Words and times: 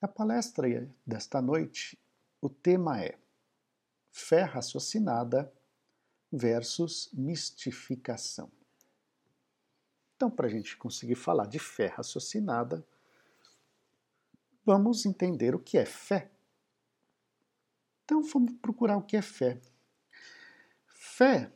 A 0.00 0.06
palestra 0.06 0.68
desta 1.06 1.40
noite, 1.40 1.98
o 2.40 2.50
tema 2.50 3.02
é 3.02 3.18
fé 4.12 4.42
raciocinada 4.42 5.50
versus 6.30 7.08
mistificação. 7.14 8.52
Então, 10.14 10.30
para 10.30 10.48
a 10.48 10.50
gente 10.50 10.76
conseguir 10.76 11.14
falar 11.14 11.46
de 11.46 11.58
fé 11.58 11.86
raciocinada, 11.86 12.86
vamos 14.64 15.06
entender 15.06 15.54
o 15.54 15.58
que 15.58 15.78
é 15.78 15.86
fé. 15.86 16.30
Então, 18.04 18.22
vamos 18.22 18.52
procurar 18.60 18.98
o 18.98 19.02
que 19.02 19.16
é 19.16 19.22
fé. 19.22 19.58
Fé, 20.88 21.50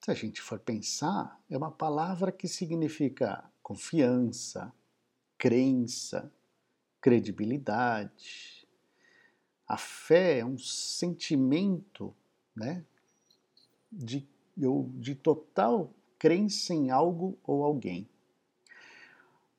se 0.00 0.10
a 0.12 0.14
gente 0.14 0.40
for 0.40 0.60
pensar, 0.60 1.40
é 1.50 1.56
uma 1.56 1.72
palavra 1.72 2.30
que 2.30 2.46
significa 2.46 3.50
confiança, 3.60 4.72
crença, 5.36 6.32
credibilidade. 7.00 8.66
A 9.66 9.76
fé 9.76 10.40
é 10.40 10.44
um 10.44 10.58
sentimento 10.58 12.14
né, 12.54 12.84
de, 13.90 14.26
de 14.56 15.14
total 15.14 15.92
crença 16.18 16.74
em 16.74 16.90
algo 16.90 17.38
ou 17.44 17.64
alguém. 17.64 18.08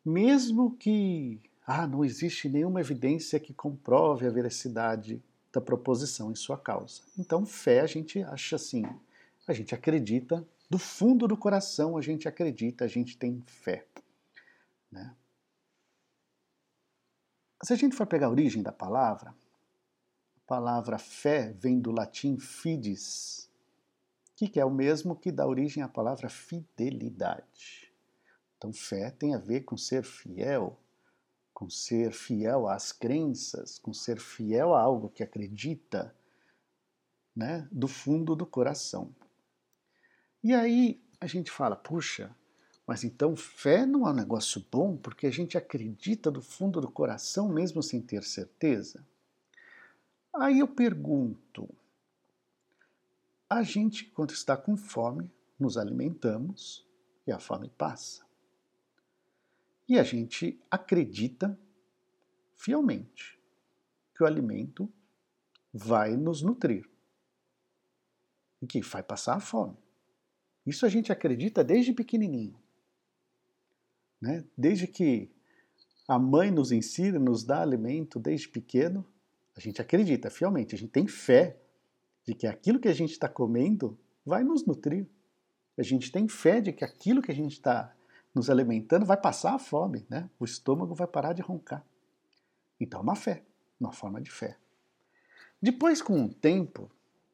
Mesmo 0.05 0.75
que 0.75 1.39
ah, 1.65 1.87
não 1.87 2.03
existe 2.03 2.49
nenhuma 2.49 2.81
evidência 2.81 3.39
que 3.39 3.53
comprove 3.53 4.27
a 4.27 4.31
veracidade 4.31 5.21
da 5.53 5.61
proposição 5.61 6.31
em 6.31 6.35
sua 6.35 6.57
causa. 6.57 7.01
Então, 7.17 7.45
fé 7.45 7.81
a 7.81 7.85
gente 7.85 8.21
acha 8.23 8.55
assim, 8.55 8.83
a 9.47 9.53
gente 9.53 9.75
acredita, 9.75 10.45
do 10.69 10.77
fundo 10.77 11.27
do 11.27 11.35
coração 11.35 11.97
a 11.97 12.01
gente 12.01 12.27
acredita, 12.27 12.85
a 12.85 12.87
gente 12.87 13.17
tem 13.17 13.43
fé. 13.45 13.85
Né? 14.91 15.13
Se 17.63 17.73
a 17.73 17.75
gente 17.75 17.95
for 17.95 18.07
pegar 18.07 18.27
a 18.27 18.31
origem 18.31 18.63
da 18.63 18.71
palavra, 18.71 19.35
a 20.35 20.39
palavra 20.47 20.97
fé 20.97 21.53
vem 21.53 21.79
do 21.79 21.91
latim 21.91 22.39
fides, 22.39 23.49
que 24.35 24.59
é 24.59 24.65
o 24.65 24.71
mesmo 24.71 25.15
que 25.15 25.31
dá 25.31 25.45
origem 25.45 25.83
à 25.83 25.87
palavra 25.87 26.27
fidelidade. 26.27 27.93
Então, 28.57 28.73
fé 28.73 29.11
tem 29.11 29.35
a 29.35 29.37
ver 29.37 29.61
com 29.61 29.77
ser 29.77 30.03
fiel, 30.03 30.79
com 31.53 31.69
ser 31.69 32.11
fiel 32.11 32.67
às 32.67 32.91
crenças, 32.91 33.77
com 33.77 33.93
ser 33.93 34.19
fiel 34.19 34.73
a 34.73 34.81
algo 34.81 35.09
que 35.09 35.21
acredita, 35.21 36.15
né, 37.35 37.67
do 37.71 37.87
fundo 37.87 38.35
do 38.35 38.45
coração. 38.45 39.15
E 40.43 40.53
aí 40.53 40.99
a 41.19 41.27
gente 41.27 41.51
fala, 41.51 41.75
puxa, 41.75 42.35
mas 42.85 43.03
então 43.03 43.35
fé 43.35 43.85
não 43.85 44.07
é 44.07 44.11
um 44.11 44.15
negócio 44.15 44.65
bom 44.71 44.97
porque 44.97 45.27
a 45.27 45.31
gente 45.31 45.57
acredita 45.57 46.29
do 46.29 46.41
fundo 46.41 46.81
do 46.81 46.91
coração 46.91 47.47
mesmo 47.47 47.81
sem 47.81 48.01
ter 48.01 48.23
certeza? 48.23 49.05
Aí 50.33 50.59
eu 50.59 50.67
pergunto, 50.67 51.69
a 53.49 53.63
gente, 53.63 54.05
quando 54.05 54.31
está 54.31 54.55
com 54.55 54.77
fome, 54.77 55.29
nos 55.59 55.77
alimentamos 55.77 56.85
e 57.27 57.31
a 57.31 57.39
fome 57.39 57.69
passa. 57.69 58.25
E 59.87 59.99
a 59.99 60.03
gente 60.03 60.59
acredita 60.69 61.57
fielmente 62.55 63.37
que 64.15 64.23
o 64.23 64.25
alimento 64.25 64.91
vai 65.73 66.15
nos 66.15 66.41
nutrir 66.41 66.89
e 68.61 68.67
que 68.67 68.81
vai 68.81 69.03
passar 69.03 69.35
a 69.35 69.39
fome. 69.39 69.75
Isso 70.65 70.85
a 70.85 70.89
gente 70.89 71.11
acredita 71.11 71.63
desde 71.63 71.91
pequenininho. 71.91 72.60
Né? 74.21 74.43
Desde 74.57 74.87
que 74.87 75.29
a 76.07 76.19
mãe 76.19 76.51
nos 76.51 76.71
ensina, 76.71 77.17
nos 77.17 77.43
dá 77.43 77.61
alimento 77.61 78.19
desde 78.19 78.47
pequeno, 78.47 79.05
a 79.55 79.59
gente 79.59 79.81
acredita 79.81 80.29
fielmente, 80.29 80.75
a 80.75 80.77
gente 80.77 80.91
tem 80.91 81.07
fé 81.07 81.57
de 82.25 82.33
que 82.33 82.45
aquilo 82.45 82.79
que 82.79 82.87
a 82.87 82.93
gente 82.93 83.11
está 83.11 83.27
comendo 83.27 83.97
vai 84.25 84.43
nos 84.43 84.65
nutrir. 84.65 85.07
A 85.77 85.83
gente 85.83 86.11
tem 86.11 86.27
fé 86.27 86.61
de 86.61 86.71
que 86.71 86.83
aquilo 86.83 87.21
que 87.21 87.31
a 87.31 87.35
gente 87.35 87.53
está 87.53 87.93
nos 88.33 88.49
alimentando 88.49 89.05
vai 89.05 89.17
passar 89.17 89.55
a 89.55 89.59
fome, 89.59 90.05
né? 90.09 90.29
O 90.39 90.45
estômago 90.45 90.93
vai 90.93 91.07
parar 91.07 91.33
de 91.33 91.41
roncar. 91.41 91.85
Então, 92.79 92.99
é 92.99 93.03
uma 93.03 93.15
fé, 93.15 93.43
uma 93.79 93.91
forma 93.91 94.21
de 94.21 94.31
fé. 94.31 94.57
Depois, 95.61 96.01
com 96.01 96.25
o 96.25 96.33
tempo 96.33 96.89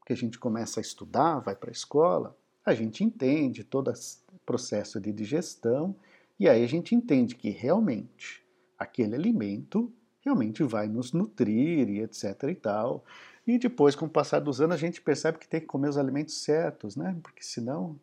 que 0.06 0.14
a 0.14 0.16
gente 0.16 0.40
começa 0.40 0.80
a 0.80 0.82
estudar, 0.82 1.40
vai 1.40 1.56
para 1.56 1.70
a 1.70 1.72
escola, 1.72 2.38
a 2.66 2.74
gente 2.74 3.04
entende 3.04 3.64
todo 3.64 3.90
o 3.90 4.40
processo 4.46 5.00
de 5.00 5.12
digestão 5.12 5.96
e 6.40 6.48
aí 6.48 6.64
a 6.64 6.68
gente 6.68 6.94
entende 6.94 7.36
que 7.36 7.50
realmente 7.50 8.46
aquele 8.78 9.16
alimento 9.16 9.92
realmente 10.22 10.64
vai 10.64 10.88
nos 10.88 11.14
nutrir 11.14 11.90
e 11.90 12.02
etc 12.02 12.44
e 12.44 12.56
tal. 12.56 13.04
E 13.46 13.58
depois, 13.58 13.96
com 13.96 14.06
o 14.06 14.10
passar 14.10 14.40
dos 14.40 14.60
anos, 14.60 14.76
a 14.76 14.78
gente 14.78 15.02
percebe 15.02 15.38
que 15.38 15.48
tem 15.48 15.62
que 15.62 15.66
comer 15.66 15.88
os 15.88 15.98
alimentos 15.98 16.44
certos, 16.44 16.98
né? 16.98 17.18
Porque 17.24 17.42
senão, 17.42 17.98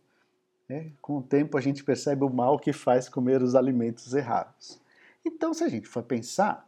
né, 0.67 0.91
com 1.03 1.19
o 1.19 1.23
tempo, 1.23 1.59
a 1.59 1.61
gente 1.61 1.85
percebe 1.85 2.25
o 2.25 2.31
mal 2.31 2.59
que 2.59 2.73
faz 2.73 3.11
comer 3.11 3.43
os 3.43 3.55
alimentos 3.55 4.15
errados. 4.15 4.81
Então, 5.23 5.53
se 5.53 5.63
a 5.63 5.69
gente 5.69 5.87
for 5.87 6.03
pensar, 6.03 6.67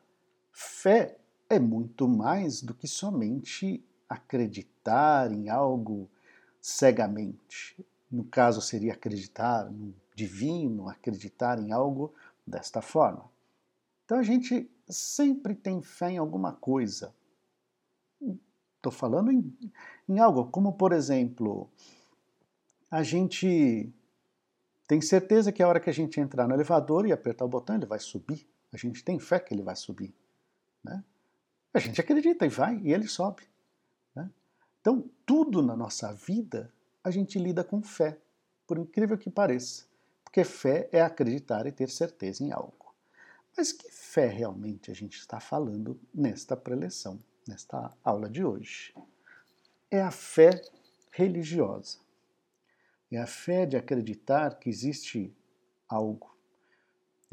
fé 0.52 1.16
é 1.48 1.58
muito 1.58 2.06
mais 2.06 2.60
do 2.60 2.74
que 2.74 2.86
somente 2.86 3.82
acreditar 4.08 5.32
em 5.32 5.48
algo 5.48 6.08
cegamente. 6.60 7.76
No 8.10 8.24
caso, 8.24 8.60
seria 8.60 8.92
acreditar 8.92 9.70
no 9.70 9.94
divino, 10.16 10.88
acreditar 10.88 11.58
em 11.60 11.70
algo 11.70 12.12
desta 12.46 12.80
forma. 12.80 13.30
Então 14.04 14.18
a 14.18 14.22
gente 14.22 14.68
sempre 14.88 15.54
tem 15.54 15.82
fé 15.82 16.12
em 16.12 16.18
alguma 16.18 16.52
coisa. 16.52 17.14
Estou 18.76 18.90
falando 18.90 19.30
em, 19.30 19.54
em 20.08 20.18
algo 20.18 20.46
como, 20.46 20.72
por 20.72 20.92
exemplo, 20.92 21.68
a 22.90 23.02
gente 23.02 23.92
tem 24.88 25.00
certeza 25.00 25.52
que 25.52 25.62
a 25.62 25.68
hora 25.68 25.80
que 25.80 25.90
a 25.90 25.92
gente 25.92 26.18
entrar 26.18 26.48
no 26.48 26.54
elevador 26.54 27.06
e 27.06 27.12
apertar 27.12 27.44
o 27.44 27.48
botão, 27.48 27.76
ele 27.76 27.86
vai 27.86 27.98
subir. 27.98 28.48
A 28.72 28.76
gente 28.76 29.04
tem 29.04 29.18
fé 29.18 29.38
que 29.38 29.52
ele 29.52 29.62
vai 29.62 29.76
subir. 29.76 30.14
Né? 30.82 31.04
A 31.74 31.78
gente 31.78 32.00
acredita 32.00 32.46
e 32.46 32.48
vai, 32.48 32.78
e 32.78 32.92
ele 32.92 33.08
sobe. 33.08 33.42
Né? 34.14 34.30
Então, 34.80 35.10
tudo 35.26 35.62
na 35.62 35.76
nossa 35.76 36.12
vida 36.14 36.72
a 37.02 37.10
gente 37.10 37.38
lida 37.38 37.62
com 37.62 37.82
fé, 37.82 38.18
por 38.66 38.78
incrível 38.78 39.18
que 39.18 39.28
pareça. 39.28 39.84
Porque 40.36 40.50
fé 40.50 40.86
é 40.92 41.00
acreditar 41.00 41.66
e 41.66 41.72
ter 41.72 41.88
certeza 41.88 42.44
em 42.44 42.52
algo. 42.52 42.94
Mas 43.56 43.72
que 43.72 43.90
fé 43.90 44.26
realmente 44.26 44.90
a 44.90 44.94
gente 44.94 45.18
está 45.18 45.40
falando 45.40 45.98
nesta 46.12 46.54
preleção? 46.54 47.18
nesta 47.48 47.96
aula 48.04 48.28
de 48.28 48.44
hoje 48.44 48.94
é 49.90 50.02
a 50.02 50.10
fé 50.10 50.60
religiosa. 51.10 52.00
É 53.10 53.16
a 53.16 53.26
fé 53.26 53.64
de 53.64 53.78
acreditar 53.78 54.58
que 54.58 54.68
existe 54.68 55.34
algo. 55.88 56.36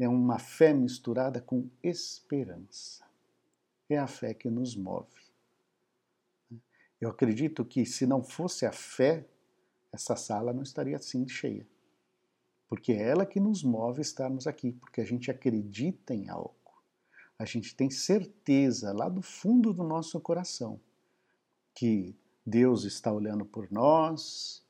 É 0.00 0.08
uma 0.08 0.38
fé 0.38 0.72
misturada 0.72 1.42
com 1.42 1.68
esperança. 1.82 3.04
É 3.86 3.98
a 3.98 4.06
fé 4.06 4.32
que 4.32 4.48
nos 4.48 4.74
move. 4.74 5.20
Eu 6.98 7.10
acredito 7.10 7.66
que 7.66 7.84
se 7.84 8.06
não 8.06 8.24
fosse 8.24 8.64
a 8.64 8.72
fé, 8.72 9.26
essa 9.92 10.16
sala 10.16 10.54
não 10.54 10.62
estaria 10.62 10.96
assim 10.96 11.28
cheia. 11.28 11.66
Porque 12.74 12.92
é 12.92 13.08
ela 13.08 13.24
que 13.24 13.38
nos 13.38 13.62
move 13.62 14.02
estarmos 14.02 14.46
aqui, 14.46 14.72
porque 14.72 15.00
a 15.00 15.04
gente 15.04 15.30
acredita 15.30 16.14
em 16.14 16.28
algo 16.28 16.54
a 17.38 17.44
gente 17.44 17.74
tem 17.74 17.90
certeza 17.90 18.92
lá 18.92 19.08
do 19.08 19.20
fundo 19.20 19.72
do 19.72 19.82
nosso 19.82 20.20
coração 20.20 20.80
que 21.74 22.16
Deus 22.46 22.84
está 22.84 23.12
olhando 23.12 23.44
por 23.44 23.70
nós, 23.72 24.62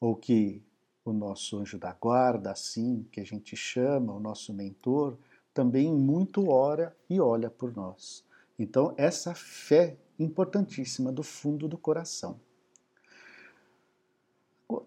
ou 0.00 0.16
que 0.16 0.62
o 1.04 1.12
nosso 1.12 1.58
anjo 1.58 1.78
da 1.78 1.92
guarda, 1.92 2.50
assim 2.50 3.06
que 3.12 3.20
a 3.20 3.24
gente 3.24 3.54
chama, 3.54 4.14
o 4.14 4.20
nosso 4.20 4.54
mentor, 4.54 5.18
também 5.52 5.92
muito 5.92 6.48
ora 6.48 6.96
e 7.10 7.20
olha 7.20 7.50
por 7.50 7.74
nós. 7.76 8.24
Então, 8.58 8.94
essa 8.96 9.34
fé 9.34 9.96
importantíssima 10.18 11.12
do 11.12 11.22
fundo 11.22 11.68
do 11.68 11.76
coração. 11.76 12.40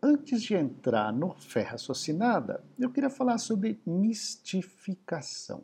Antes 0.01 0.41
de 0.43 0.55
entrar 0.55 1.13
no 1.13 1.33
fé 1.35 1.61
raciocinada, 1.61 2.63
eu 2.77 2.91
queria 2.91 3.09
falar 3.09 3.37
sobre 3.37 3.81
mistificação. 3.85 5.63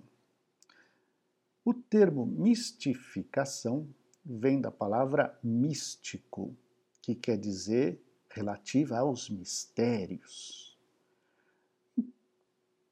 O 1.64 1.74
termo 1.74 2.26
mistificação 2.26 3.88
vem 4.24 4.62
da 4.62 4.72
palavra 4.72 5.38
místico, 5.44 6.56
que 7.02 7.14
quer 7.14 7.38
dizer 7.38 8.02
relativa 8.30 8.98
aos 8.98 9.30
mistérios. 9.30 10.78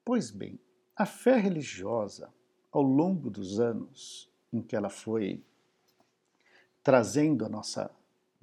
Pois 0.04 0.30
bem, 0.30 0.58
a 0.96 1.06
fé 1.06 1.36
religiosa, 1.36 2.32
ao 2.70 2.82
longo 2.82 3.30
dos 3.30 3.58
anos 3.58 4.30
em 4.52 4.60
que 4.60 4.76
ela 4.76 4.90
foi 4.90 5.42
trazendo 6.82 7.44
a 7.44 7.48
nossa, 7.48 7.90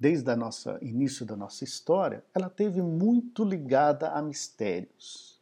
desde 0.02 0.28
o 0.32 0.84
início 0.84 1.24
da 1.24 1.36
nossa 1.36 1.62
história, 1.62 2.24
ela 2.34 2.50
teve 2.50 2.82
muito 2.82 3.44
ligada 3.44 4.10
a 4.10 4.20
mistérios. 4.20 5.40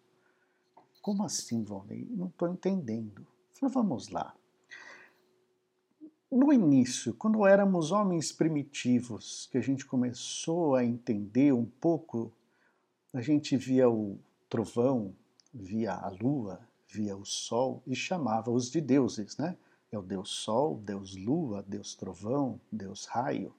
Como 1.00 1.24
assim, 1.24 1.64
Valnei? 1.64 2.06
Não 2.10 2.26
estou 2.26 2.46
entendendo. 2.46 3.26
Falei, 3.54 3.72
vamos 3.72 4.10
lá. 4.10 4.34
no 6.30 6.52
início, 6.52 7.14
quando 7.14 7.46
éramos 7.46 7.90
homens 7.90 8.32
primitivos, 8.32 9.48
que 9.50 9.56
a 9.56 9.62
gente 9.62 9.86
começou 9.86 10.74
a 10.74 10.84
entender 10.84 11.54
um 11.54 11.64
pouco, 11.64 12.30
a 13.14 13.22
gente 13.22 13.56
via 13.56 13.88
o 13.88 14.18
trovão, 14.46 15.16
via 15.54 15.94
a 15.94 16.10
lua, 16.10 16.60
via 16.86 17.16
o 17.16 17.24
sol 17.24 17.82
e 17.86 17.96
chamava-os 17.96 18.70
de 18.70 18.82
deuses, 18.82 19.38
né? 19.38 19.56
É 19.90 19.98
o 19.98 20.02
Deus 20.02 20.28
Sol, 20.28 20.76
Deus 20.76 21.16
Lua, 21.16 21.64
Deus 21.66 21.96
Trovão, 21.96 22.60
Deus 22.70 23.06
Raio. 23.06 23.54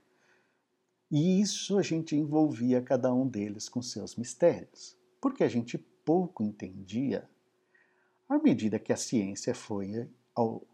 E 1.12 1.42
isso 1.42 1.78
a 1.78 1.82
gente 1.82 2.16
envolvia 2.16 2.82
cada 2.82 3.14
um 3.14 3.28
deles 3.28 3.68
com 3.68 3.82
seus 3.82 4.16
mistérios, 4.16 4.98
porque 5.20 5.44
a 5.44 5.50
gente 5.50 5.78
pouco 5.78 6.42
entendia. 6.42 7.30
À 8.30 8.38
medida 8.38 8.80
que 8.80 8.94
a 8.94 8.98
ciência 8.98 9.54
foi 9.54 10.10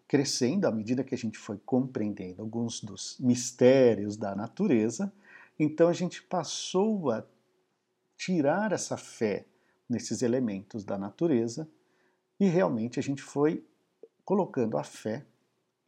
crescendo, 0.08 0.66
à 0.66 0.72
medida 0.72 1.04
que 1.04 1.16
a 1.16 1.18
gente 1.18 1.40
foi 1.40 1.58
compreendendo 1.58 2.44
alguns 2.44 2.82
dos 2.82 3.18
mistérios 3.20 4.16
da 4.16 4.36
natureza, 4.36 5.12
então 5.58 5.90
a 5.90 5.94
gente 5.94 6.22
passou 6.22 7.10
a 7.10 7.26
tirar 8.16 8.72
essa 8.72 8.96
fé 8.96 9.48
nesses 9.90 10.22
elementos 10.22 10.84
da 10.84 11.00
natureza 11.00 11.68
e 12.40 12.46
realmente 12.46 13.00
a 13.00 13.04
gente 13.04 13.24
foi 13.24 13.66
colocando 14.24 14.78
a 14.78 14.84
fé 14.84 15.26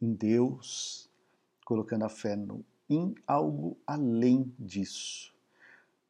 em 0.02 0.12
Deus, 0.12 1.08
colocando 1.64 2.04
a 2.04 2.08
fé 2.08 2.34
no, 2.34 2.64
em 2.90 3.14
algo 3.24 3.78
além 3.86 4.52
disso, 4.58 5.32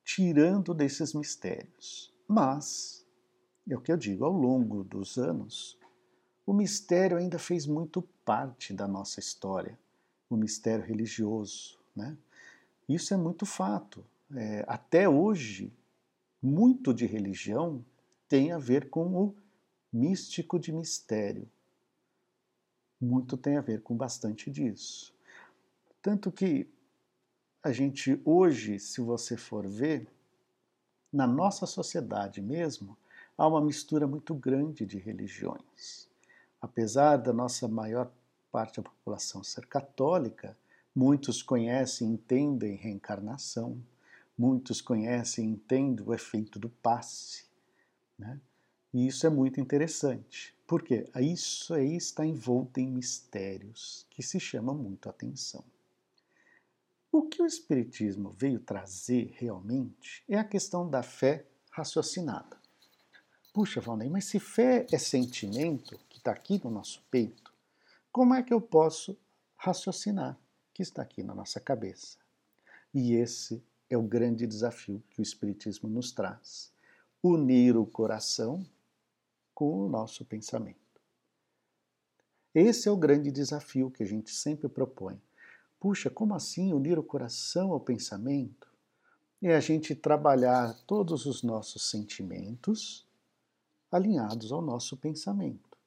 tirando 0.02 0.72
desses 0.72 1.12
mistérios. 1.12 2.10
Mas, 2.26 3.06
é 3.68 3.76
o 3.76 3.80
que 3.80 3.92
eu 3.92 3.98
digo, 3.98 4.24
ao 4.24 4.32
longo 4.32 4.82
dos 4.82 5.18
anos, 5.18 5.78
o 6.46 6.54
mistério 6.54 7.18
ainda 7.18 7.38
fez 7.38 7.66
muito 7.66 8.00
parte 8.24 8.72
da 8.72 8.88
nossa 8.88 9.20
história, 9.20 9.78
o 10.28 10.36
mistério 10.36 10.84
religioso. 10.84 11.78
Né? 11.94 12.16
Isso 12.88 13.12
é 13.12 13.16
muito 13.16 13.44
fato. 13.44 14.02
É, 14.34 14.64
até 14.66 15.08
hoje, 15.08 15.72
muito 16.42 16.94
de 16.94 17.04
religião 17.04 17.84
tem 18.28 18.52
a 18.52 18.58
ver 18.58 18.88
com 18.88 19.14
o 19.14 19.34
místico 19.92 20.58
de 20.58 20.72
mistério. 20.72 21.46
Muito 23.00 23.36
tem 23.36 23.56
a 23.56 23.60
ver 23.60 23.82
com 23.82 23.96
bastante 23.96 24.50
disso. 24.50 25.14
Tanto 26.02 26.32
que 26.32 26.66
a 27.62 27.72
gente 27.72 28.20
hoje, 28.24 28.78
se 28.78 29.02
você 29.02 29.36
for 29.36 29.66
ver, 29.66 30.08
na 31.12 31.26
nossa 31.26 31.66
sociedade 31.66 32.40
mesmo, 32.40 32.96
há 33.36 33.46
uma 33.46 33.60
mistura 33.60 34.06
muito 34.06 34.34
grande 34.34 34.86
de 34.86 34.98
religiões. 34.98 36.08
Apesar 36.60 37.18
da 37.18 37.32
nossa 37.32 37.68
maior 37.68 38.10
parte 38.50 38.80
da 38.80 38.88
população 38.88 39.44
ser 39.44 39.66
católica, 39.66 40.56
muitos 40.94 41.42
conhecem 41.42 42.08
e 42.08 42.12
entendem 42.12 42.76
reencarnação, 42.76 43.78
muitos 44.38 44.80
conhecem 44.80 45.44
e 45.44 45.52
entendem 45.52 46.06
o 46.06 46.14
efeito 46.14 46.58
do 46.58 46.70
passe. 46.70 47.44
Né? 48.18 48.40
E 48.94 49.06
isso 49.06 49.26
é 49.26 49.30
muito 49.30 49.60
interessante, 49.60 50.54
porque 50.66 51.06
isso 51.16 51.74
aí 51.74 51.94
está 51.96 52.24
envolto 52.24 52.80
em 52.80 52.86
mistérios 52.86 54.06
que 54.08 54.22
se 54.22 54.40
chamam 54.40 54.74
muito 54.74 55.06
a 55.06 55.10
atenção. 55.10 55.62
O 57.12 57.22
que 57.22 57.42
o 57.42 57.46
Espiritismo 57.46 58.30
veio 58.38 58.60
trazer 58.60 59.34
realmente 59.36 60.22
é 60.28 60.38
a 60.38 60.44
questão 60.44 60.88
da 60.88 61.02
fé 61.02 61.44
raciocinada. 61.72 62.56
Puxa, 63.52 63.80
Valnei, 63.80 64.08
mas 64.08 64.26
se 64.26 64.38
fé 64.38 64.86
é 64.92 64.98
sentimento 64.98 65.98
que 66.08 66.18
está 66.18 66.30
aqui 66.30 66.60
no 66.62 66.70
nosso 66.70 67.02
peito, 67.10 67.52
como 68.12 68.32
é 68.32 68.44
que 68.44 68.54
eu 68.54 68.60
posso 68.60 69.18
raciocinar 69.56 70.38
que 70.72 70.82
está 70.82 71.02
aqui 71.02 71.24
na 71.24 71.34
nossa 71.34 71.58
cabeça? 71.58 72.16
E 72.94 73.14
esse 73.14 73.60
é 73.88 73.98
o 73.98 74.02
grande 74.02 74.46
desafio 74.46 75.02
que 75.10 75.20
o 75.20 75.22
Espiritismo 75.22 75.88
nos 75.88 76.12
traz: 76.12 76.72
unir 77.20 77.76
o 77.76 77.84
coração 77.84 78.64
com 79.52 79.84
o 79.84 79.88
nosso 79.88 80.24
pensamento. 80.24 80.78
Esse 82.54 82.88
é 82.88 82.92
o 82.92 82.96
grande 82.96 83.32
desafio 83.32 83.90
que 83.90 84.04
a 84.04 84.06
gente 84.06 84.30
sempre 84.30 84.68
propõe 84.68 85.20
Puxa, 85.80 86.10
como 86.10 86.34
assim 86.34 86.74
unir 86.74 86.98
o 86.98 87.02
coração 87.02 87.72
ao 87.72 87.80
pensamento? 87.80 88.68
É 89.42 89.56
a 89.56 89.60
gente 89.60 89.94
trabalhar 89.94 90.74
todos 90.86 91.24
os 91.24 91.42
nossos 91.42 91.88
sentimentos 91.90 93.08
alinhados 93.90 94.52
ao 94.52 94.60
nosso 94.60 94.94
pensamento. 94.98 95.78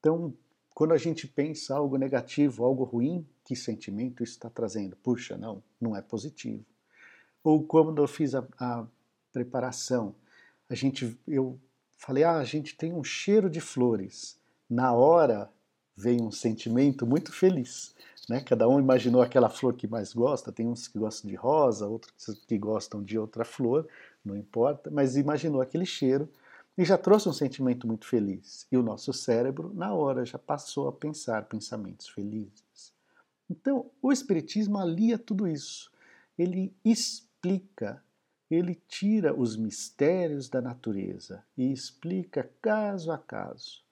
Então, 0.00 0.34
quando 0.74 0.92
a 0.92 0.98
gente 0.98 1.28
pensa 1.28 1.76
algo 1.76 1.96
negativo, 1.96 2.64
algo 2.64 2.82
ruim, 2.82 3.24
que 3.44 3.54
sentimento 3.54 4.24
isso 4.24 4.32
está 4.32 4.50
trazendo? 4.50 4.96
Puxa, 4.96 5.36
não, 5.36 5.62
não 5.80 5.94
é 5.94 6.02
positivo. 6.02 6.64
Ou 7.44 7.62
quando 7.62 8.02
eu 8.02 8.08
fiz 8.08 8.34
a, 8.34 8.46
a 8.58 8.86
preparação, 9.32 10.14
a 10.68 10.74
gente, 10.74 11.18
eu 11.28 11.60
falei, 11.96 12.24
ah, 12.24 12.38
a 12.38 12.44
gente 12.44 12.76
tem 12.76 12.92
um 12.92 13.04
cheiro 13.04 13.48
de 13.48 13.60
flores. 13.60 14.38
Na 14.68 14.92
hora 14.92 15.48
veio 15.96 16.24
um 16.24 16.30
sentimento 16.30 17.06
muito 17.06 17.32
feliz. 17.32 17.94
Né? 18.30 18.40
Cada 18.42 18.68
um 18.68 18.78
imaginou 18.78 19.22
aquela 19.22 19.48
flor 19.48 19.74
que 19.74 19.88
mais 19.88 20.12
gosta, 20.12 20.52
tem 20.52 20.68
uns 20.68 20.86
que 20.86 20.96
gostam 20.96 21.28
de 21.28 21.34
rosa, 21.34 21.88
outros 21.88 22.12
que 22.46 22.56
gostam 22.56 23.02
de 23.02 23.18
outra 23.18 23.44
flor, 23.44 23.88
não 24.24 24.36
importa, 24.36 24.88
mas 24.88 25.16
imaginou 25.16 25.60
aquele 25.60 25.84
cheiro 25.84 26.28
e 26.78 26.84
já 26.84 26.96
trouxe 26.96 27.28
um 27.28 27.32
sentimento 27.32 27.88
muito 27.88 28.06
feliz. 28.06 28.68
E 28.70 28.76
o 28.76 28.84
nosso 28.84 29.12
cérebro, 29.12 29.74
na 29.74 29.92
hora, 29.92 30.24
já 30.24 30.38
passou 30.38 30.86
a 30.86 30.92
pensar 30.92 31.46
pensamentos 31.46 32.08
felizes. 32.08 32.94
Então, 33.50 33.90
o 34.00 34.12
Espiritismo 34.12 34.78
alia 34.78 35.18
tudo 35.18 35.48
isso. 35.48 35.90
Ele 36.38 36.72
explica, 36.84 38.00
ele 38.48 38.76
tira 38.86 39.34
os 39.34 39.56
mistérios 39.56 40.48
da 40.48 40.62
natureza 40.62 41.42
e 41.58 41.72
explica 41.72 42.48
caso 42.62 43.10
a 43.10 43.18
caso. 43.18 43.89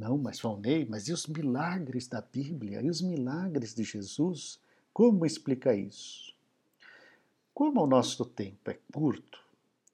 Não, 0.00 0.16
mas 0.16 0.40
Valnei, 0.40 0.86
mas 0.86 1.08
e 1.08 1.12
os 1.12 1.26
milagres 1.26 2.08
da 2.08 2.22
Bíblia? 2.22 2.80
E 2.80 2.88
os 2.88 3.02
milagres 3.02 3.74
de 3.74 3.84
Jesus? 3.84 4.58
Como 4.94 5.26
explica 5.26 5.74
isso? 5.74 6.34
Como 7.52 7.82
o 7.82 7.86
nosso 7.86 8.24
tempo 8.24 8.70
é 8.70 8.78
curto, 8.90 9.38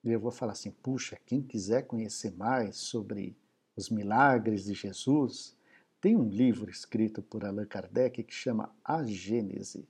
eu 0.05 0.21
vou 0.21 0.31
falar 0.31 0.53
assim: 0.53 0.71
puxa, 0.71 1.19
quem 1.27 1.43
quiser 1.43 1.89
conhecer 1.89 2.31
mais 2.37 2.77
sobre 2.77 3.37
os 3.75 3.91
milagres 3.91 4.67
de 4.67 4.75
Jesus, 4.75 5.57
tem 6.01 6.17
um 6.17 6.29
livro 6.29 6.71
escrito 6.71 7.21
por 7.21 7.45
Allan 7.45 7.67
Kardec 7.67 8.23
que 8.23 8.33
chama 8.33 8.73
A 8.85 9.03
Gênese, 9.03 9.89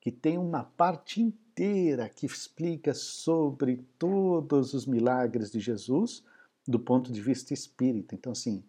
que 0.00 0.10
tem 0.10 0.38
uma 0.38 0.64
parte 0.64 1.20
inteira 1.20 2.08
que 2.08 2.24
explica 2.24 2.94
sobre 2.94 3.84
todos 3.98 4.72
os 4.72 4.86
milagres 4.86 5.52
de 5.52 5.60
Jesus 5.60 6.24
do 6.66 6.80
ponto 6.80 7.12
de 7.12 7.20
vista 7.20 7.52
espírita. 7.52 8.14
Então, 8.14 8.32
assim, 8.32 8.64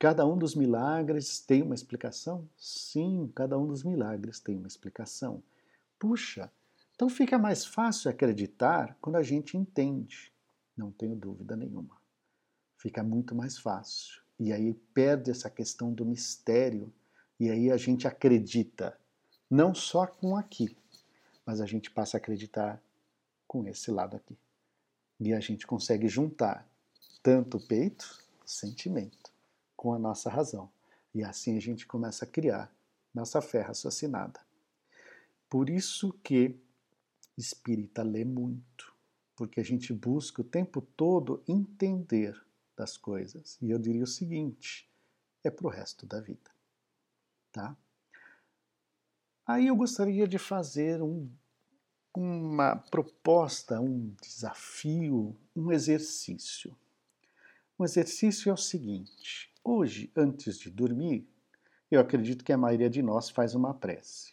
Cada 0.00 0.24
um 0.24 0.38
dos 0.38 0.54
milagres 0.54 1.40
tem 1.40 1.60
uma 1.60 1.74
explicação? 1.74 2.48
Sim, 2.56 3.32
cada 3.34 3.58
um 3.58 3.66
dos 3.66 3.82
milagres 3.82 4.38
tem 4.38 4.56
uma 4.56 4.68
explicação. 4.68 5.42
Puxa, 5.98 6.52
então 6.94 7.08
fica 7.08 7.36
mais 7.36 7.64
fácil 7.64 8.08
acreditar 8.08 8.96
quando 9.00 9.16
a 9.16 9.24
gente 9.24 9.56
entende. 9.56 10.32
Não 10.76 10.92
tenho 10.92 11.16
dúvida 11.16 11.56
nenhuma. 11.56 11.96
Fica 12.76 13.02
muito 13.02 13.34
mais 13.34 13.58
fácil. 13.58 14.22
E 14.38 14.52
aí 14.52 14.72
perde 14.94 15.32
essa 15.32 15.50
questão 15.50 15.92
do 15.92 16.06
mistério. 16.06 16.92
E 17.40 17.50
aí 17.50 17.68
a 17.68 17.76
gente 17.76 18.06
acredita, 18.06 18.96
não 19.50 19.74
só 19.74 20.06
com 20.06 20.36
aqui, 20.36 20.76
mas 21.44 21.60
a 21.60 21.66
gente 21.66 21.90
passa 21.90 22.16
a 22.16 22.18
acreditar 22.18 22.80
com 23.48 23.66
esse 23.66 23.90
lado 23.90 24.16
aqui. 24.16 24.38
E 25.18 25.34
a 25.34 25.40
gente 25.40 25.66
consegue 25.66 26.06
juntar 26.06 26.68
tanto 27.20 27.56
o 27.56 27.66
peito, 27.66 28.24
o 28.44 28.48
sentimento 28.48 29.27
com 29.78 29.94
a 29.94 29.98
nossa 29.98 30.28
razão. 30.28 30.68
E 31.14 31.22
assim 31.22 31.56
a 31.56 31.60
gente 31.60 31.86
começa 31.86 32.24
a 32.24 32.28
criar 32.28 32.70
nossa 33.14 33.40
fé 33.40 33.60
raciocinada. 33.60 34.40
Por 35.48 35.70
isso 35.70 36.12
que 36.12 36.60
espírita 37.36 38.02
lê 38.02 38.24
muito, 38.24 38.92
porque 39.36 39.60
a 39.60 39.64
gente 39.64 39.92
busca 39.92 40.42
o 40.42 40.44
tempo 40.44 40.82
todo 40.82 41.42
entender 41.46 42.36
das 42.76 42.96
coisas. 42.96 43.56
E 43.62 43.70
eu 43.70 43.78
diria 43.78 44.02
o 44.02 44.06
seguinte: 44.06 44.90
é 45.44 45.50
para 45.50 45.68
o 45.68 45.70
resto 45.70 46.04
da 46.04 46.20
vida. 46.20 46.50
Tá? 47.52 47.76
Aí 49.46 49.68
eu 49.68 49.76
gostaria 49.76 50.26
de 50.26 50.38
fazer 50.38 51.00
um, 51.00 51.30
uma 52.14 52.74
proposta, 52.76 53.80
um 53.80 54.12
desafio, 54.20 55.36
um 55.54 55.70
exercício. 55.70 56.76
O 57.78 57.84
exercício 57.84 58.50
é 58.50 58.52
o 58.52 58.56
seguinte: 58.56 59.47
Hoje, 59.64 60.10
antes 60.16 60.58
de 60.58 60.70
dormir, 60.70 61.28
eu 61.90 62.00
acredito 62.00 62.44
que 62.44 62.52
a 62.52 62.58
maioria 62.58 62.88
de 62.88 63.02
nós 63.02 63.28
faz 63.30 63.54
uma 63.54 63.74
prece. 63.74 64.32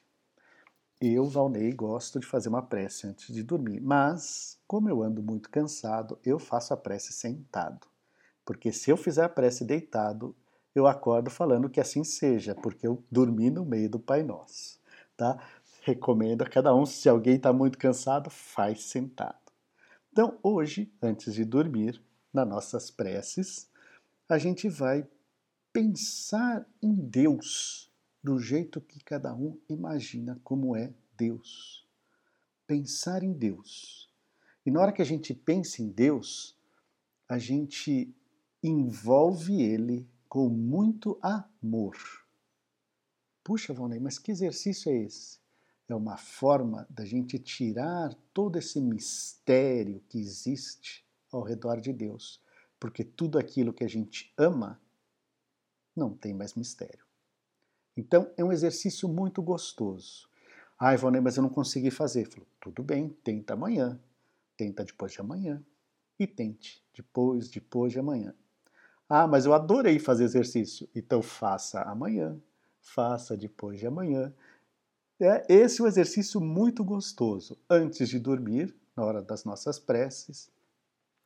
Eu, 1.02 1.26
Valnei, 1.26 1.72
gosto 1.74 2.20
de 2.20 2.26
fazer 2.26 2.50
uma 2.50 2.62
prece 2.62 3.06
antes 3.08 3.34
de 3.34 3.44
dormir, 3.44 3.82
mas, 3.82 4.58
como 4.66 4.90
eu 4.90 5.04
ando 5.04 5.22
muito 5.22 5.50
cansado, 5.50 6.18
eu 6.24 6.40
faço 6.40 6.74
a 6.74 6.78
prece 6.78 7.12
sentado. 7.12 7.86
Porque 8.46 8.72
se 8.72 8.90
eu 8.90 8.98
fizer 8.98 9.24
a 9.24 9.30
prece 9.30 9.66
deitado, 9.66 10.36
eu 10.74 10.88
acordo 10.88 11.30
falando 11.30 11.70
que 11.70 11.82
assim 11.82 12.04
seja, 12.04 12.56
porque 12.56 12.88
eu 12.88 13.04
dormi 13.12 13.50
no 13.50 13.66
meio 13.66 13.90
do 13.90 14.00
Pai 14.00 14.24
Nosso, 14.24 14.80
tá? 15.18 15.38
Recomendo 15.82 16.44
a 16.44 16.50
cada 16.50 16.74
um, 16.74 16.86
se 16.86 17.10
alguém 17.10 17.36
está 17.36 17.52
muito 17.52 17.78
cansado, 17.78 18.30
faz 18.30 18.84
sentado. 18.84 19.52
Então, 20.12 20.38
hoje, 20.42 20.94
antes 21.02 21.34
de 21.34 21.44
dormir, 21.44 22.02
nas 22.34 22.48
nossas 22.48 22.90
preces, 22.90 23.70
a 24.28 24.38
gente 24.38 24.68
vai 24.70 25.06
pensar 25.76 26.66
em 26.82 26.96
Deus 26.96 27.92
do 28.24 28.40
jeito 28.40 28.80
que 28.80 29.04
cada 29.04 29.36
um 29.36 29.60
imagina 29.68 30.40
como 30.42 30.74
é 30.74 30.94
Deus. 31.18 31.86
Pensar 32.66 33.24
em 33.24 33.34
Deus. 33.34 34.10
E 34.66 34.72
na 34.72 34.80
hora 34.80 34.94
que 34.94 35.02
a 35.02 35.06
gente 35.06 35.34
pensa 35.34 35.82
em 35.82 35.90
Deus, 35.90 36.58
a 37.28 37.38
gente 37.38 38.16
envolve 38.64 39.62
ele 39.62 40.08
com 40.30 40.48
muito 40.48 41.20
amor. 41.22 41.98
Puxa, 43.44 43.74
Valnei, 43.74 44.00
mas 44.00 44.18
que 44.18 44.32
exercício 44.32 44.90
é 44.90 44.96
esse? 44.96 45.40
É 45.90 45.94
uma 45.94 46.16
forma 46.16 46.88
da 46.90 47.04
gente 47.04 47.38
tirar 47.38 48.14
todo 48.34 48.58
esse 48.58 48.80
mistério 48.80 50.02
que 50.08 50.20
existe 50.20 51.06
ao 51.30 51.44
redor 51.44 51.82
de 51.82 51.92
Deus, 51.92 52.42
porque 52.80 53.04
tudo 53.04 53.38
aquilo 53.38 53.74
que 53.74 53.84
a 53.84 53.90
gente 53.90 54.34
ama 54.38 54.80
não 55.96 56.16
tem 56.16 56.34
mais 56.34 56.54
mistério. 56.54 57.06
Então, 57.98 58.30
é 58.36 58.44
um 58.44 58.52
exercício 58.52 59.08
muito 59.08 59.42
gostoso. 59.42 60.28
Ah, 60.78 60.94
Ivone, 60.94 61.22
mas 61.22 61.38
eu 61.38 61.44
não 61.44 61.50
consegui 61.50 61.90
fazer. 61.90 62.28
Falou, 62.28 62.48
tudo 62.60 62.84
bem, 62.84 63.10
tenta 63.24 63.54
amanhã, 63.54 64.00
tenta 64.58 64.84
depois 64.84 65.14
de 65.14 65.22
amanhã 65.22 65.64
e 66.20 66.28
tente 66.28 66.84
depois, 66.94 67.50
depois 67.50 67.94
de 67.94 68.00
amanhã. 68.00 68.34
Ah, 69.08 69.28
mas 69.28 69.46
eu 69.46 69.54
adorei 69.54 70.00
fazer 70.00 70.26
exercício. 70.26 70.90
Então 70.94 71.22
faça 71.22 71.82
amanhã, 71.84 72.38
faça 72.82 73.38
depois 73.38 73.80
de 73.80 73.88
amanhã. 73.88 74.34
É, 75.20 75.46
esse 75.48 75.80
é 75.80 75.84
um 75.84 75.88
exercício 75.88 76.42
muito 76.42 76.84
gostoso. 76.84 77.58
Antes 77.70 78.10
de 78.10 78.20
dormir, 78.20 78.76
na 78.96 79.06
hora 79.06 79.22
das 79.22 79.46
nossas 79.46 79.80
preces, 79.80 80.50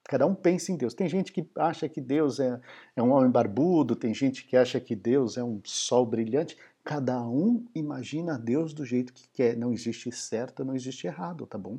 cada 0.10 0.25
um 0.25 0.34
pensa 0.34 0.72
em 0.72 0.75
Deus. 0.75 0.96
Tem 0.96 1.08
gente 1.08 1.32
que 1.32 1.48
acha 1.56 1.88
que 1.88 2.01
Deus 2.01 2.39
é, 2.39 2.60
é 2.96 3.04
um 3.04 3.12
homem 3.12 3.30
barbudo, 3.30 3.96
tem 3.96 4.12
gente 4.12 4.44
que 4.44 4.58
acha 4.58 4.80
que 4.80 4.96
Deus 4.96 5.38
é 5.38 5.44
um 5.44 5.62
sol 5.63 6.04
brilhante. 6.04 6.58
Cada 6.84 7.22
um 7.22 7.63
imagina 7.75 8.36
Deus 8.36 8.74
do 8.74 8.84
jeito 8.84 9.13
que 9.13 9.28
quer. 9.32 9.56
Não 9.56 9.72
existe 9.72 10.12
certo, 10.12 10.66
não 10.66 10.74
existe 10.74 11.06
errado, 11.06 11.46
tá 11.46 11.60
bom? 11.60 11.78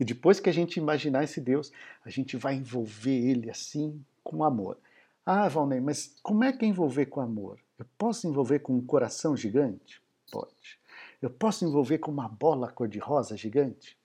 E 0.00 0.04
depois 0.04 0.40
que 0.40 0.50
a 0.50 0.52
gente 0.52 0.78
imaginar 0.78 1.22
esse 1.22 1.40
Deus, 1.40 1.70
a 2.04 2.10
gente 2.10 2.36
vai 2.36 2.56
envolver 2.56 3.30
ele 3.30 3.48
assim 3.48 4.04
com 4.24 4.42
amor. 4.42 4.76
Ah, 5.24 5.46
Valnei, 5.46 5.80
mas 5.80 6.16
como 6.20 6.42
é 6.42 6.52
que 6.52 6.64
é 6.64 6.68
envolver 6.68 7.06
com 7.06 7.20
amor? 7.20 7.60
Eu 7.78 7.86
posso 7.96 8.26
envolver 8.26 8.58
com 8.58 8.74
um 8.74 8.84
coração 8.84 9.36
gigante? 9.36 10.02
Pode. 10.32 10.80
Eu 11.22 11.30
posso 11.30 11.64
envolver 11.64 11.98
com 11.98 12.10
uma 12.10 12.26
bola 12.26 12.72
cor-de-rosa 12.72 13.36
gigante? 13.36 13.96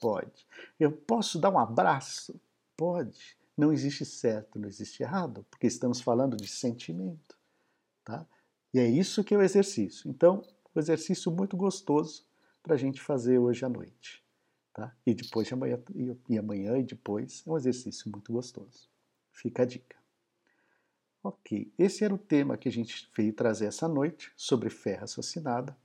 Pode. 0.00 0.46
Eu 0.80 0.90
posso 0.90 1.38
dar 1.38 1.50
um 1.50 1.58
abraço? 1.58 2.40
Pode. 2.82 3.38
Não 3.56 3.72
existe 3.72 4.04
certo, 4.04 4.58
não 4.58 4.68
existe 4.68 5.04
errado, 5.04 5.46
porque 5.48 5.68
estamos 5.68 6.00
falando 6.00 6.36
de 6.36 6.48
sentimento. 6.48 7.38
Tá? 8.04 8.26
E 8.74 8.80
é 8.80 8.88
isso 8.88 9.22
que 9.22 9.32
é 9.32 9.38
o 9.38 9.42
exercício. 9.42 10.10
Então, 10.10 10.42
um 10.74 10.80
exercício 10.80 11.30
muito 11.30 11.56
gostoso 11.56 12.26
para 12.60 12.74
a 12.74 12.76
gente 12.76 13.00
fazer 13.00 13.38
hoje 13.38 13.64
à 13.64 13.68
noite. 13.68 14.24
Tá? 14.74 14.92
E 15.06 15.14
depois 15.14 15.46
de 15.46 15.54
amanhã, 15.54 15.80
e 16.28 16.36
amanhã 16.36 16.76
e 16.76 16.82
depois, 16.82 17.44
é 17.46 17.50
um 17.52 17.56
exercício 17.56 18.10
muito 18.10 18.32
gostoso. 18.32 18.90
Fica 19.30 19.62
a 19.62 19.64
dica. 19.64 19.96
Ok, 21.22 21.72
esse 21.78 22.02
era 22.02 22.12
o 22.12 22.18
tema 22.18 22.56
que 22.56 22.68
a 22.68 22.72
gente 22.72 23.08
veio 23.16 23.32
trazer 23.32 23.66
essa 23.66 23.86
noite 23.86 24.32
sobre 24.36 24.68
fé 24.70 24.96
raciocinada. 24.96 25.78